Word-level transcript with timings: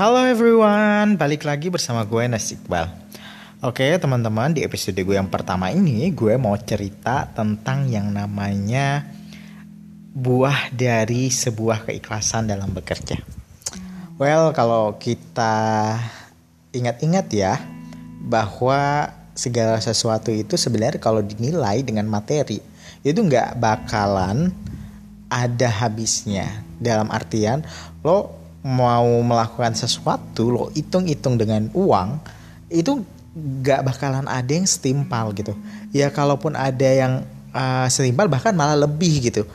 Halo 0.00 0.24
everyone, 0.24 1.20
balik 1.20 1.44
lagi 1.44 1.68
bersama 1.68 2.08
gue 2.08 2.24
Nas 2.24 2.48
Iqbal. 2.48 2.88
Oke 3.60 3.84
teman-teman, 4.00 4.48
di 4.48 4.64
episode 4.64 4.96
gue 4.96 5.12
yang 5.12 5.28
pertama 5.28 5.68
ini 5.68 6.08
gue 6.08 6.40
mau 6.40 6.56
cerita 6.56 7.28
tentang 7.36 7.84
yang 7.84 8.08
namanya 8.08 9.04
buah 10.16 10.72
dari 10.72 11.28
sebuah 11.28 11.84
keikhlasan 11.84 12.48
dalam 12.48 12.72
bekerja. 12.72 13.20
Well, 14.16 14.56
kalau 14.56 14.96
kita 14.96 16.00
ingat-ingat 16.72 17.28
ya, 17.36 17.60
bahwa 18.24 19.12
segala 19.36 19.84
sesuatu 19.84 20.32
itu 20.32 20.56
sebenarnya 20.56 20.96
kalau 20.96 21.20
dinilai 21.20 21.84
dengan 21.84 22.08
materi 22.08 22.64
itu 23.04 23.20
nggak 23.20 23.60
bakalan 23.60 24.48
ada 25.28 25.68
habisnya 25.68 26.48
dalam 26.80 27.12
artian 27.12 27.60
lo 28.00 28.39
mau 28.60 29.08
melakukan 29.24 29.72
sesuatu 29.72 30.52
lo 30.52 30.64
hitung-hitung 30.76 31.40
dengan 31.40 31.72
uang 31.72 32.20
itu 32.68 33.00
gak 33.64 33.86
bakalan 33.86 34.28
ada 34.28 34.52
yang 34.52 34.68
setimpal 34.68 35.32
gitu. 35.32 35.56
Ya 35.94 36.12
kalaupun 36.12 36.58
ada 36.58 36.88
yang 36.88 37.24
uh, 37.56 37.86
setimpal 37.88 38.28
bahkan 38.28 38.52
malah 38.52 38.76
lebih 38.76 39.32
gitu. 39.32 39.48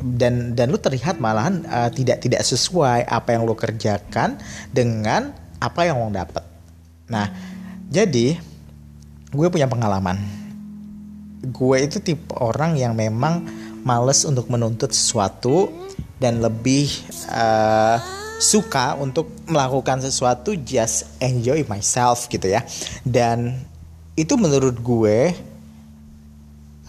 Dan 0.00 0.56
dan 0.56 0.72
lu 0.72 0.80
terlihat 0.80 1.20
malahan 1.20 1.60
uh, 1.68 1.92
tidak 1.92 2.24
tidak 2.24 2.40
sesuai 2.40 3.04
apa 3.04 3.36
yang 3.36 3.44
lo 3.44 3.52
kerjakan 3.52 4.40
dengan 4.72 5.36
apa 5.60 5.88
yang 5.88 6.00
lo 6.00 6.12
dapat 6.12 6.44
nah 7.06 7.30
jadi 7.86 8.34
gue 9.30 9.48
punya 9.52 9.70
pengalaman. 9.70 10.18
Gue 11.46 11.86
itu 11.86 12.02
tipe 12.02 12.34
orang 12.34 12.74
yang 12.74 12.98
memang 12.98 13.46
males 13.86 14.26
untuk 14.26 14.50
menuntut 14.50 14.90
sesuatu 14.90 15.70
dan 16.18 16.42
lebih 16.42 16.90
uh, 17.30 17.96
suka 18.36 18.94
untuk 19.00 19.32
melakukan 19.48 20.04
sesuatu 20.04 20.52
just 20.60 21.08
enjoy 21.18 21.64
myself 21.66 22.28
gitu 22.28 22.52
ya 22.52 22.60
dan 23.00 23.56
itu 24.12 24.36
menurut 24.36 24.76
gue 24.76 25.32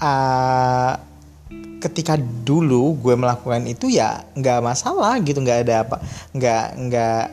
uh, 0.03 0.93
ketika 1.77 2.19
dulu 2.19 2.99
gue 2.99 3.15
melakukan 3.15 3.63
itu 3.69 3.87
ya 3.87 4.27
nggak 4.35 4.59
masalah 4.59 5.15
gitu 5.23 5.39
nggak 5.39 5.59
ada 5.63 5.75
apa 5.87 5.97
nggak 6.35 6.65
nggak 6.89 7.23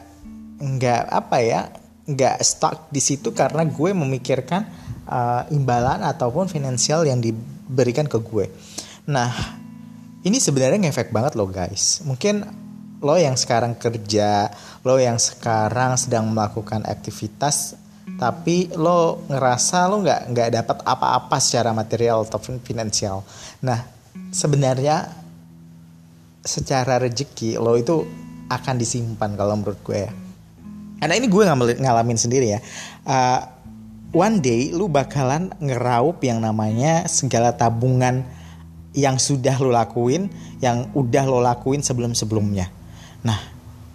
nggak 0.62 1.02
apa 1.10 1.36
ya 1.42 1.60
nggak 2.04 2.36
stuck 2.44 2.92
di 2.92 3.00
situ 3.02 3.34
karena 3.34 3.66
gue 3.66 3.90
memikirkan 3.90 4.62
uh, 5.08 5.42
imbalan 5.50 6.04
ataupun 6.06 6.46
finansial 6.46 7.02
yang 7.02 7.18
diberikan 7.18 8.06
ke 8.06 8.20
gue 8.20 8.46
nah 9.08 9.32
ini 10.24 10.40
sebenarnya 10.40 10.80
ngefek 10.88 11.12
banget 11.12 11.36
loh 11.36 11.52
guys. 11.52 12.00
Mungkin 12.02 12.63
lo 13.04 13.20
yang 13.20 13.36
sekarang 13.36 13.76
kerja, 13.76 14.48
lo 14.80 14.96
yang 14.96 15.20
sekarang 15.20 16.00
sedang 16.00 16.32
melakukan 16.32 16.88
aktivitas, 16.88 17.76
tapi 18.16 18.72
lo 18.72 19.20
ngerasa 19.28 19.92
lo 19.92 20.00
nggak 20.00 20.20
nggak 20.32 20.48
dapat 20.56 20.78
apa-apa 20.88 21.36
secara 21.36 21.76
material 21.76 22.24
ataupun 22.24 22.64
finansial. 22.64 23.20
Nah, 23.60 23.84
sebenarnya 24.32 25.12
secara 26.40 26.96
rezeki 26.96 27.60
lo 27.60 27.76
itu 27.76 28.08
akan 28.48 28.74
disimpan 28.80 29.36
kalau 29.36 29.60
menurut 29.60 29.80
gue 29.84 30.08
ya. 30.08 30.12
Karena 31.04 31.20
ini 31.20 31.28
gue 31.28 31.44
ngalamin 31.84 32.16
sendiri 32.16 32.56
ya. 32.56 32.60
Uh, 33.04 33.40
one 34.16 34.40
day 34.40 34.72
lu 34.72 34.88
bakalan 34.88 35.52
ngeraup 35.60 36.24
yang 36.24 36.40
namanya 36.40 37.04
segala 37.04 37.52
tabungan 37.52 38.24
yang 38.96 39.20
sudah 39.20 39.58
lo 39.60 39.74
lakuin, 39.74 40.30
yang 40.64 40.88
udah 40.96 41.24
lo 41.28 41.44
lakuin 41.44 41.84
sebelum-sebelumnya. 41.84 42.83
Nah, 43.24 43.40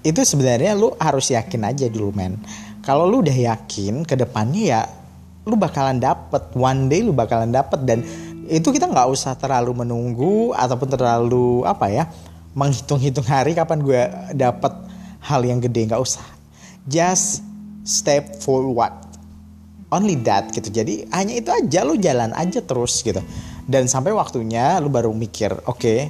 itu 0.02 0.26
sebenarnya 0.26 0.74
lo 0.74 0.98
harus 0.98 1.30
yakin 1.30 1.62
aja 1.70 1.86
dulu 1.88 2.12
men. 2.12 2.42
Kalau 2.82 3.06
lo 3.06 3.22
udah 3.22 3.36
yakin 3.36 4.02
ke 4.04 4.18
depannya 4.18 4.64
ya 4.66 4.82
lo 5.46 5.56
bakalan 5.56 6.02
dapet. 6.02 6.50
One 6.58 6.90
day 6.90 7.06
lo 7.06 7.14
bakalan 7.14 7.54
dapet. 7.54 7.86
Dan 7.86 8.02
itu 8.50 8.66
kita 8.74 8.90
nggak 8.90 9.08
usah 9.14 9.38
terlalu 9.38 9.86
menunggu 9.86 10.52
ataupun 10.58 10.90
terlalu 10.90 11.62
apa 11.64 11.88
ya 11.94 12.10
menghitung-hitung 12.58 13.28
hari 13.30 13.54
kapan 13.54 13.80
gue 13.86 14.02
dapet 14.34 14.74
hal 15.22 15.42
yang 15.46 15.62
gede. 15.62 15.86
Nggak 15.94 16.02
usah. 16.02 16.26
Just 16.90 17.46
step 17.86 18.42
forward. 18.42 18.98
Only 19.94 20.18
that 20.26 20.50
gitu. 20.54 20.74
Jadi 20.74 21.06
hanya 21.14 21.38
itu 21.38 21.54
aja. 21.54 21.86
Lo 21.86 21.94
jalan 21.94 22.34
aja 22.34 22.66
terus 22.66 23.06
gitu. 23.06 23.22
Dan 23.70 23.86
sampai 23.86 24.10
waktunya 24.16 24.82
lu 24.82 24.90
baru 24.90 25.14
mikir 25.14 25.54
oke 25.70 25.78
okay, 25.78 26.10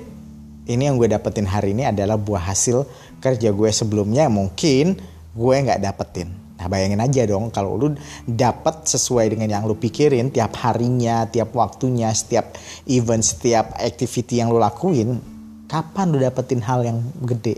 ini 0.70 0.86
yang 0.86 1.02
gue 1.02 1.10
dapetin 1.10 1.50
hari 1.50 1.74
ini 1.74 1.90
adalah 1.90 2.16
buah 2.16 2.54
hasil 2.54 2.86
kerja 3.18 3.50
gue 3.50 3.70
sebelumnya. 3.74 4.30
Mungkin 4.30 5.02
gue 5.34 5.56
nggak 5.66 5.82
dapetin. 5.82 6.30
Nah 6.62 6.68
bayangin 6.70 7.02
aja 7.02 7.26
dong 7.26 7.50
kalau 7.50 7.74
lu 7.80 7.88
dapet 8.28 8.86
sesuai 8.86 9.34
dengan 9.34 9.50
yang 9.50 9.64
lu 9.66 9.80
pikirin 9.80 10.30
tiap 10.30 10.54
harinya 10.62 11.26
tiap 11.26 11.56
waktunya 11.56 12.12
setiap 12.12 12.54
event 12.86 13.24
setiap 13.24 13.80
activity 13.80 14.44
yang 14.44 14.52
lu 14.52 14.60
lakuin 14.60 15.18
kapan 15.66 16.14
lu 16.14 16.22
dapetin 16.22 16.62
hal 16.62 16.86
yang 16.86 17.00
gede? 17.24 17.58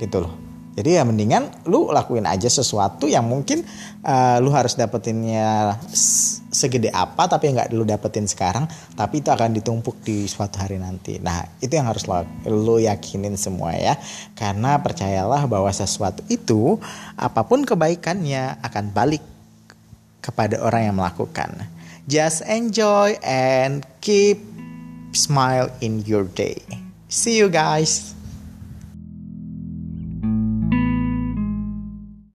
Gitu 0.00 0.18
loh 0.24 0.45
jadi 0.76 1.00
ya 1.00 1.02
mendingan 1.08 1.48
lu 1.64 1.88
lakuin 1.88 2.28
aja 2.28 2.52
sesuatu 2.52 3.08
yang 3.08 3.24
mungkin 3.24 3.64
uh, 4.04 4.36
lu 4.44 4.52
harus 4.52 4.76
dapetinnya 4.76 5.80
segede 6.52 6.92
apa 6.92 7.24
tapi 7.32 7.48
nggak 7.56 7.72
lu 7.72 7.88
dapetin 7.88 8.28
sekarang 8.28 8.68
tapi 8.92 9.24
itu 9.24 9.32
akan 9.32 9.56
ditumpuk 9.56 9.96
di 10.04 10.28
suatu 10.28 10.60
hari 10.60 10.76
nanti. 10.76 11.16
Nah 11.16 11.48
itu 11.64 11.72
yang 11.72 11.88
harus 11.88 12.04
lo, 12.04 12.28
lu 12.44 12.76
yakinin 12.76 13.40
semua 13.40 13.72
ya 13.72 13.96
karena 14.36 14.76
percayalah 14.76 15.48
bahwa 15.48 15.72
sesuatu 15.72 16.20
itu 16.28 16.76
apa 17.16 17.40
pun 17.48 17.64
kebaikannya 17.64 18.60
akan 18.60 18.92
balik 18.92 19.24
kepada 20.20 20.60
orang 20.60 20.92
yang 20.92 20.96
melakukan. 21.00 21.72
Just 22.04 22.44
enjoy 22.44 23.16
and 23.24 23.80
keep 24.04 24.44
smile 25.16 25.72
in 25.80 26.04
your 26.04 26.28
day. 26.28 26.60
See 27.08 27.40
you 27.40 27.48
guys. 27.48 28.15